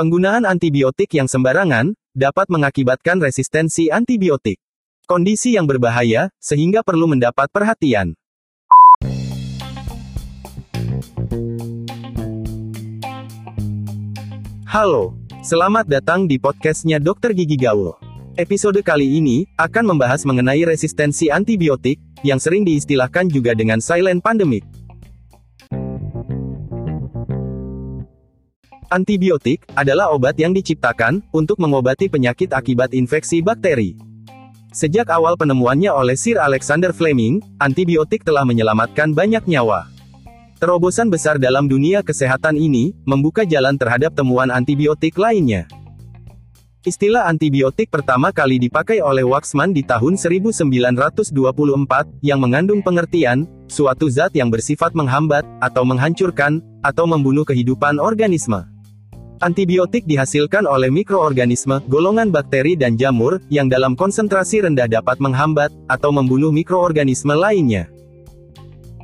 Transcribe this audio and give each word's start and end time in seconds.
Penggunaan 0.00 0.48
antibiotik 0.48 1.12
yang 1.12 1.28
sembarangan 1.28 1.92
dapat 2.16 2.48
mengakibatkan 2.48 3.20
resistensi 3.20 3.92
antibiotik. 3.92 4.56
Kondisi 5.04 5.60
yang 5.60 5.68
berbahaya 5.68 6.32
sehingga 6.40 6.80
perlu 6.80 7.04
mendapat 7.04 7.52
perhatian. 7.52 8.16
Halo, 14.64 15.20
selamat 15.44 15.84
datang 15.84 16.24
di 16.24 16.40
podcastnya 16.40 16.96
Dokter 16.96 17.36
Gigi 17.36 17.60
Gaul. 17.60 17.92
Episode 18.40 18.80
kali 18.80 19.20
ini 19.20 19.44
akan 19.60 19.84
membahas 19.84 20.24
mengenai 20.24 20.64
resistensi 20.64 21.28
antibiotik 21.28 22.00
yang 22.24 22.40
sering 22.40 22.64
diistilahkan 22.64 23.28
juga 23.28 23.52
dengan 23.52 23.84
silent 23.84 24.24
pandemic. 24.24 24.64
Antibiotik 28.90 29.62
adalah 29.78 30.10
obat 30.10 30.34
yang 30.34 30.50
diciptakan 30.50 31.22
untuk 31.30 31.62
mengobati 31.62 32.10
penyakit 32.10 32.50
akibat 32.50 32.90
infeksi 32.90 33.38
bakteri. 33.38 33.94
Sejak 34.74 35.06
awal 35.14 35.38
penemuannya 35.38 35.94
oleh 35.94 36.18
Sir 36.18 36.42
Alexander 36.42 36.90
Fleming, 36.90 37.38
antibiotik 37.62 38.26
telah 38.26 38.42
menyelamatkan 38.42 39.14
banyak 39.14 39.46
nyawa. 39.46 39.86
Terobosan 40.58 41.06
besar 41.06 41.38
dalam 41.38 41.70
dunia 41.70 42.02
kesehatan 42.02 42.58
ini 42.58 42.90
membuka 43.06 43.46
jalan 43.46 43.78
terhadap 43.78 44.10
temuan 44.18 44.50
antibiotik 44.50 45.14
lainnya. 45.22 45.70
Istilah 46.82 47.30
antibiotik 47.30 47.94
pertama 47.94 48.34
kali 48.34 48.58
dipakai 48.58 48.98
oleh 48.98 49.22
Waxman 49.22 49.70
di 49.70 49.86
tahun 49.86 50.18
1924, 50.18 51.30
yang 52.26 52.42
mengandung 52.42 52.82
pengertian, 52.82 53.46
suatu 53.70 54.10
zat 54.10 54.34
yang 54.34 54.50
bersifat 54.50 54.98
menghambat, 54.98 55.46
atau 55.62 55.86
menghancurkan, 55.86 56.58
atau 56.82 57.06
membunuh 57.06 57.46
kehidupan 57.46 58.02
organisme. 58.02 58.69
Antibiotik 59.40 60.04
dihasilkan 60.04 60.68
oleh 60.68 60.92
mikroorganisme, 60.92 61.80
golongan 61.88 62.28
bakteri 62.28 62.76
dan 62.76 63.00
jamur, 63.00 63.40
yang 63.48 63.72
dalam 63.72 63.96
konsentrasi 63.96 64.60
rendah 64.60 64.84
dapat 64.84 65.16
menghambat, 65.16 65.72
atau 65.88 66.12
membunuh 66.12 66.52
mikroorganisme 66.52 67.32
lainnya. 67.32 67.88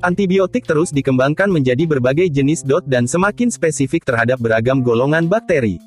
Antibiotik 0.04 0.68
terus 0.68 0.92
dikembangkan 0.92 1.48
menjadi 1.48 1.88
berbagai 1.88 2.28
jenis 2.28 2.60
dot 2.60 2.84
dan 2.84 3.08
semakin 3.08 3.48
spesifik 3.48 4.04
terhadap 4.04 4.36
beragam 4.36 4.84
golongan 4.84 5.24
bakteri. 5.24 5.80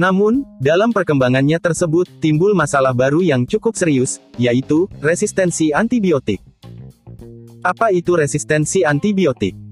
Namun, 0.00 0.48
dalam 0.56 0.96
perkembangannya 0.96 1.60
tersebut, 1.60 2.08
timbul 2.24 2.56
masalah 2.56 2.96
baru 2.96 3.20
yang 3.20 3.44
cukup 3.44 3.76
serius, 3.76 4.24
yaitu, 4.40 4.88
resistensi 5.04 5.76
antibiotik. 5.76 6.40
Apa 7.60 7.92
itu 7.92 8.16
resistensi 8.16 8.88
antibiotik? 8.88 9.65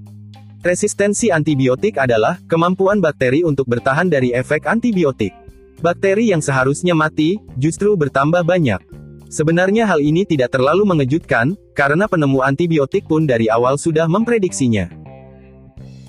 Resistensi 0.65 1.29
antibiotik 1.29 2.01
adalah 2.01 2.41
kemampuan 2.49 2.97
bakteri 2.97 3.45
untuk 3.45 3.69
bertahan 3.69 4.09
dari 4.09 4.33
efek 4.33 4.65
antibiotik. 4.65 5.29
Bakteri 5.77 6.33
yang 6.33 6.41
seharusnya 6.41 6.97
mati 6.97 7.37
justru 7.53 7.93
bertambah 7.93 8.41
banyak. 8.41 8.81
Sebenarnya 9.29 9.85
hal 9.85 10.01
ini 10.01 10.25
tidak 10.25 10.57
terlalu 10.57 10.81
mengejutkan, 10.89 11.53
karena 11.77 12.09
penemu 12.09 12.41
antibiotik 12.41 13.05
pun 13.05 13.29
dari 13.29 13.45
awal 13.45 13.77
sudah 13.77 14.09
memprediksinya. 14.09 14.89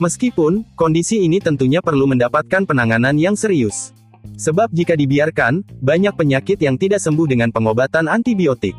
Meskipun, 0.01 0.65
kondisi 0.73 1.21
ini 1.21 1.37
tentunya 1.37 1.85
perlu 1.85 2.09
mendapatkan 2.09 2.65
penanganan 2.65 3.21
yang 3.21 3.37
serius. 3.37 3.93
Sebab 4.41 4.73
jika 4.73 4.97
dibiarkan, 4.97 5.69
banyak 5.85 6.17
penyakit 6.17 6.57
yang 6.65 6.81
tidak 6.81 7.05
sembuh 7.05 7.29
dengan 7.29 7.53
pengobatan 7.53 8.09
antibiotik. 8.09 8.73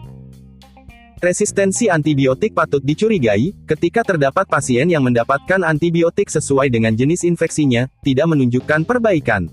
Resistensi 1.18 1.90
antibiotik 1.90 2.54
patut 2.54 2.78
dicurigai, 2.78 3.50
ketika 3.66 4.06
terdapat 4.06 4.46
pasien 4.46 4.86
yang 4.86 5.02
mendapatkan 5.02 5.66
antibiotik 5.66 6.30
sesuai 6.30 6.70
dengan 6.70 6.94
jenis 6.94 7.26
infeksinya, 7.26 7.90
tidak 8.06 8.30
menunjukkan 8.30 8.86
perbaikan. 8.86 9.50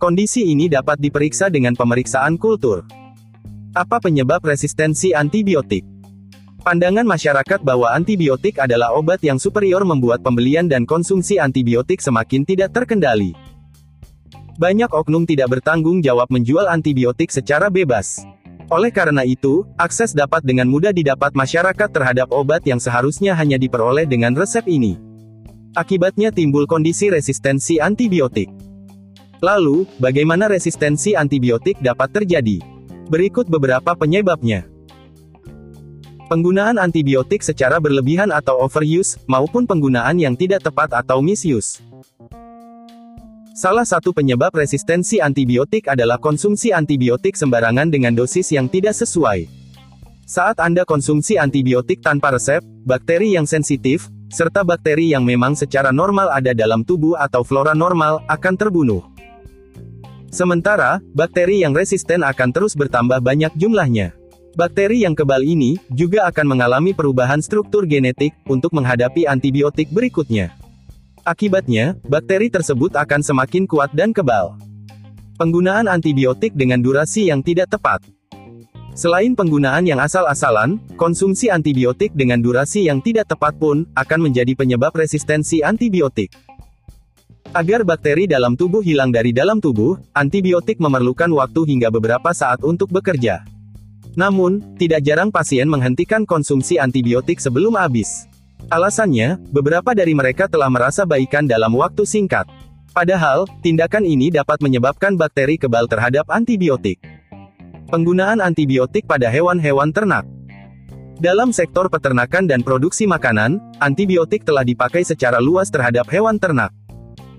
Kondisi 0.00 0.48
ini 0.48 0.64
dapat 0.64 0.96
diperiksa 0.96 1.52
dengan 1.52 1.76
pemeriksaan 1.76 2.40
kultur. 2.40 2.88
Apa 3.76 4.00
penyebab 4.00 4.40
resistensi 4.40 5.12
antibiotik? 5.12 5.84
Pandangan 6.64 7.04
masyarakat 7.04 7.60
bahwa 7.60 7.92
antibiotik 7.92 8.56
adalah 8.56 8.96
obat 8.96 9.20
yang 9.20 9.36
superior 9.36 9.84
membuat 9.84 10.24
pembelian 10.24 10.72
dan 10.72 10.88
konsumsi 10.88 11.36
antibiotik 11.36 12.00
semakin 12.00 12.48
tidak 12.48 12.72
terkendali. 12.72 13.36
Banyak 14.56 14.88
oknum 14.88 15.28
tidak 15.28 15.60
bertanggung 15.60 16.00
jawab 16.00 16.32
menjual 16.32 16.64
antibiotik 16.64 17.28
secara 17.28 17.68
bebas. 17.68 18.24
Oleh 18.68 18.92
karena 18.92 19.24
itu, 19.24 19.64
akses 19.80 20.12
dapat 20.12 20.44
dengan 20.44 20.68
mudah 20.68 20.92
didapat 20.92 21.32
masyarakat 21.32 21.88
terhadap 21.88 22.28
obat 22.28 22.60
yang 22.68 22.76
seharusnya 22.76 23.32
hanya 23.32 23.56
diperoleh 23.56 24.04
dengan 24.04 24.36
resep 24.36 24.68
ini. 24.68 25.00
Akibatnya 25.72 26.28
timbul 26.28 26.68
kondisi 26.68 27.08
resistensi 27.08 27.80
antibiotik. 27.80 28.52
Lalu, 29.40 29.88
bagaimana 29.96 30.52
resistensi 30.52 31.16
antibiotik 31.16 31.80
dapat 31.80 32.12
terjadi? 32.12 32.60
Berikut 33.08 33.48
beberapa 33.48 33.96
penyebabnya. 33.96 34.68
Penggunaan 36.28 36.76
antibiotik 36.76 37.40
secara 37.40 37.80
berlebihan 37.80 38.28
atau 38.28 38.60
overuse, 38.60 39.16
maupun 39.24 39.64
penggunaan 39.64 40.20
yang 40.20 40.36
tidak 40.36 40.60
tepat 40.60 40.92
atau 40.92 41.24
misuse. 41.24 41.80
Salah 43.58 43.82
satu 43.82 44.14
penyebab 44.14 44.54
resistensi 44.54 45.18
antibiotik 45.18 45.90
adalah 45.90 46.22
konsumsi 46.22 46.70
antibiotik 46.70 47.34
sembarangan 47.34 47.90
dengan 47.90 48.14
dosis 48.14 48.54
yang 48.54 48.70
tidak 48.70 48.94
sesuai. 48.94 49.50
Saat 50.30 50.62
Anda 50.62 50.86
konsumsi 50.86 51.42
antibiotik 51.42 51.98
tanpa 51.98 52.30
resep, 52.38 52.62
bakteri 52.86 53.34
yang 53.34 53.50
sensitif, 53.50 54.14
serta 54.30 54.62
bakteri 54.62 55.10
yang 55.10 55.26
memang 55.26 55.58
secara 55.58 55.90
normal 55.90 56.30
ada 56.30 56.54
dalam 56.54 56.86
tubuh 56.86 57.18
atau 57.18 57.42
flora 57.42 57.74
normal, 57.74 58.22
akan 58.30 58.54
terbunuh. 58.54 59.02
Sementara, 60.30 61.02
bakteri 61.10 61.66
yang 61.66 61.74
resisten 61.74 62.22
akan 62.22 62.54
terus 62.54 62.78
bertambah 62.78 63.18
banyak 63.18 63.50
jumlahnya. 63.58 64.14
Bakteri 64.54 65.02
yang 65.02 65.18
kebal 65.18 65.42
ini 65.42 65.82
juga 65.90 66.30
akan 66.30 66.46
mengalami 66.46 66.94
perubahan 66.94 67.42
struktur 67.42 67.90
genetik 67.90 68.38
untuk 68.46 68.70
menghadapi 68.70 69.26
antibiotik 69.26 69.90
berikutnya. 69.90 70.57
Akibatnya, 71.28 71.92
bakteri 72.08 72.48
tersebut 72.48 72.96
akan 72.96 73.20
semakin 73.20 73.68
kuat 73.68 73.92
dan 73.92 74.16
kebal. 74.16 74.56
Penggunaan 75.36 75.84
antibiotik 75.84 76.56
dengan 76.56 76.80
durasi 76.80 77.28
yang 77.28 77.44
tidak 77.44 77.68
tepat. 77.68 78.00
Selain 78.96 79.36
penggunaan 79.36 79.84
yang 79.84 80.00
asal-asalan, 80.00 80.80
konsumsi 80.96 81.52
antibiotik 81.52 82.16
dengan 82.16 82.40
durasi 82.40 82.88
yang 82.88 83.04
tidak 83.04 83.28
tepat 83.28 83.60
pun 83.60 83.84
akan 83.92 84.24
menjadi 84.24 84.56
penyebab 84.56 84.96
resistensi 84.96 85.60
antibiotik. 85.60 86.32
Agar 87.52 87.84
bakteri 87.84 88.24
dalam 88.24 88.56
tubuh 88.56 88.80
hilang 88.80 89.12
dari 89.12 89.36
dalam 89.36 89.60
tubuh, 89.60 90.00
antibiotik 90.16 90.80
memerlukan 90.80 91.28
waktu 91.28 91.60
hingga 91.76 91.92
beberapa 91.92 92.32
saat 92.32 92.64
untuk 92.64 92.88
bekerja. 92.88 93.44
Namun, 94.16 94.80
tidak 94.80 95.04
jarang 95.04 95.28
pasien 95.28 95.68
menghentikan 95.68 96.24
konsumsi 96.24 96.80
antibiotik 96.80 97.36
sebelum 97.36 97.76
habis. 97.76 98.27
Alasannya, 98.66 99.38
beberapa 99.54 99.94
dari 99.94 100.18
mereka 100.18 100.50
telah 100.50 100.66
merasa 100.66 101.06
baikan 101.06 101.46
dalam 101.46 101.70
waktu 101.78 102.02
singkat. 102.02 102.50
Padahal, 102.90 103.46
tindakan 103.62 104.02
ini 104.02 104.34
dapat 104.34 104.58
menyebabkan 104.58 105.14
bakteri 105.14 105.54
kebal 105.54 105.86
terhadap 105.86 106.26
antibiotik. 106.34 106.98
Penggunaan 107.86 108.42
antibiotik 108.42 109.06
pada 109.06 109.30
hewan-hewan 109.30 109.94
ternak. 109.94 110.26
Dalam 111.22 111.54
sektor 111.54 111.86
peternakan 111.86 112.50
dan 112.50 112.66
produksi 112.66 113.06
makanan, 113.06 113.62
antibiotik 113.78 114.42
telah 114.42 114.66
dipakai 114.66 115.06
secara 115.06 115.38
luas 115.38 115.70
terhadap 115.70 116.06
hewan 116.10 116.38
ternak. 116.38 116.74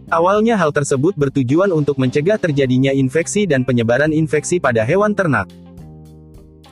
Awalnya 0.09 0.57
hal 0.57 0.73
tersebut 0.73 1.13
bertujuan 1.13 1.69
untuk 1.69 2.01
mencegah 2.01 2.41
terjadinya 2.41 2.89
infeksi 2.89 3.45
dan 3.45 3.61
penyebaran 3.61 4.09
infeksi 4.09 4.57
pada 4.57 4.81
hewan 4.81 5.13
ternak. 5.13 5.45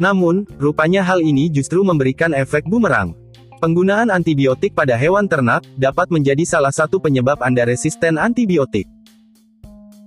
Namun, 0.01 0.49
rupanya 0.57 1.05
hal 1.05 1.21
ini 1.21 1.45
justru 1.47 1.85
memberikan 1.85 2.33
efek 2.33 2.65
bumerang. 2.65 3.13
Penggunaan 3.57 4.13
antibiotik 4.13 4.77
pada 4.77 4.93
hewan 4.93 5.25
ternak 5.25 5.65
dapat 5.81 6.13
menjadi 6.13 6.45
salah 6.45 6.69
satu 6.69 7.01
penyebab 7.01 7.41
Anda 7.41 7.65
resisten 7.65 8.21
antibiotik. 8.21 8.85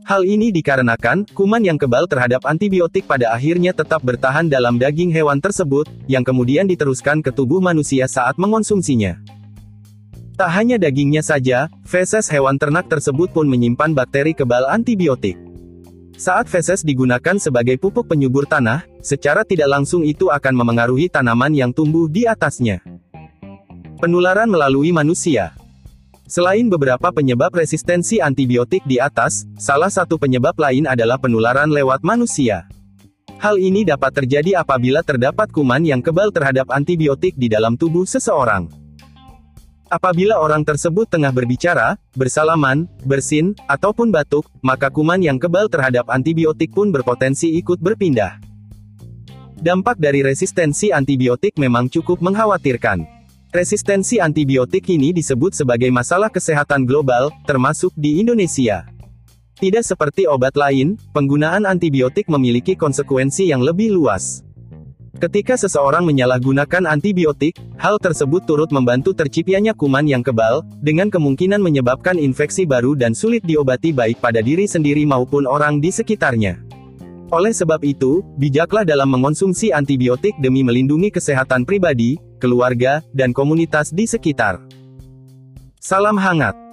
Hal 0.06 0.22
ini 0.22 0.54
dikarenakan 0.54 1.26
kuman 1.34 1.66
yang 1.66 1.74
kebal 1.74 2.06
terhadap 2.06 2.46
antibiotik 2.46 3.10
pada 3.10 3.34
akhirnya 3.34 3.74
tetap 3.74 4.06
bertahan 4.06 4.46
dalam 4.46 4.78
daging 4.78 5.10
hewan 5.10 5.42
tersebut, 5.42 5.90
yang 6.06 6.22
kemudian 6.22 6.70
diteruskan 6.70 7.26
ke 7.26 7.34
tubuh 7.34 7.58
manusia 7.58 8.06
saat 8.06 8.38
mengonsumsinya. 8.38 9.18
Tak 10.38 10.50
hanya 10.54 10.78
dagingnya 10.78 11.26
saja, 11.26 11.66
feses 11.82 12.30
hewan 12.30 12.54
ternak 12.54 12.86
tersebut 12.86 13.34
pun 13.34 13.50
menyimpan 13.50 13.98
bakteri 13.98 14.30
kebal 14.30 14.62
antibiotik. 14.70 15.34
Saat 16.14 16.46
feses 16.46 16.86
digunakan 16.86 17.34
sebagai 17.34 17.82
pupuk 17.82 18.06
penyubur 18.06 18.46
tanah, 18.46 18.86
secara 19.02 19.42
tidak 19.42 19.74
langsung 19.74 20.06
itu 20.06 20.30
akan 20.30 20.54
memengaruhi 20.54 21.10
tanaman 21.10 21.50
yang 21.50 21.74
tumbuh 21.74 22.06
di 22.06 22.30
atasnya. 22.30 22.78
Penularan 24.00 24.48
melalui 24.48 24.96
manusia. 24.96 25.52
Selain 26.24 26.64
beberapa 26.72 27.12
penyebab 27.12 27.52
resistensi 27.52 28.16
antibiotik 28.16 28.80
di 28.88 28.96
atas, 28.96 29.44
salah 29.60 29.92
satu 29.92 30.16
penyebab 30.16 30.56
lain 30.56 30.88
adalah 30.88 31.20
penularan 31.20 31.68
lewat 31.68 32.00
manusia. 32.00 32.64
Hal 33.36 33.60
ini 33.60 33.84
dapat 33.84 34.16
terjadi 34.16 34.56
apabila 34.56 35.04
terdapat 35.04 35.52
kuman 35.52 35.84
yang 35.84 36.00
kebal 36.00 36.32
terhadap 36.32 36.72
antibiotik 36.72 37.36
di 37.36 37.52
dalam 37.52 37.76
tubuh 37.76 38.08
seseorang. 38.08 38.72
Apabila 39.92 40.40
orang 40.40 40.64
tersebut 40.64 41.04
tengah 41.04 41.36
berbicara, 41.36 42.00
bersalaman, 42.16 42.88
bersin, 43.04 43.52
ataupun 43.68 44.08
batuk, 44.08 44.48
maka 44.64 44.88
kuman 44.88 45.20
yang 45.20 45.36
kebal 45.36 45.68
terhadap 45.68 46.08
antibiotik 46.08 46.72
pun 46.72 46.88
berpotensi 46.88 47.52
ikut 47.52 47.76
berpindah. 47.76 48.40
Dampak 49.60 50.00
dari 50.00 50.24
resistensi 50.24 50.88
antibiotik 50.88 51.60
memang 51.60 51.92
cukup 51.92 52.24
mengkhawatirkan. 52.24 53.19
Resistensi 53.50 54.22
antibiotik 54.22 54.86
ini 54.94 55.10
disebut 55.10 55.58
sebagai 55.58 55.90
masalah 55.90 56.30
kesehatan 56.30 56.86
global, 56.86 57.34
termasuk 57.50 57.90
di 57.98 58.22
Indonesia. 58.22 58.86
Tidak 59.58 59.82
seperti 59.82 60.22
obat 60.30 60.54
lain, 60.54 60.94
penggunaan 61.10 61.66
antibiotik 61.66 62.30
memiliki 62.30 62.78
konsekuensi 62.78 63.50
yang 63.50 63.58
lebih 63.58 63.90
luas. 63.90 64.46
Ketika 65.18 65.58
seseorang 65.58 66.06
menyalahgunakan 66.06 66.86
antibiotik, 66.86 67.58
hal 67.74 67.98
tersebut 67.98 68.46
turut 68.46 68.70
membantu 68.70 69.18
terciptanya 69.18 69.74
kuman 69.74 70.06
yang 70.06 70.22
kebal, 70.22 70.62
dengan 70.78 71.10
kemungkinan 71.10 71.58
menyebabkan 71.58 72.22
infeksi 72.22 72.62
baru 72.62 72.94
dan 72.94 73.18
sulit 73.18 73.42
diobati 73.42 73.90
baik 73.90 74.22
pada 74.22 74.46
diri 74.46 74.70
sendiri 74.70 75.02
maupun 75.02 75.50
orang 75.50 75.82
di 75.82 75.90
sekitarnya. 75.90 76.69
Oleh 77.30 77.54
sebab 77.54 77.78
itu, 77.86 78.26
bijaklah 78.34 78.82
dalam 78.82 79.06
mengonsumsi 79.06 79.70
antibiotik 79.70 80.34
demi 80.42 80.66
melindungi 80.66 81.14
kesehatan 81.14 81.62
pribadi, 81.62 82.18
keluarga, 82.42 83.06
dan 83.14 83.30
komunitas 83.30 83.94
di 83.94 84.02
sekitar. 84.02 84.58
Salam 85.78 86.18
hangat. 86.18 86.69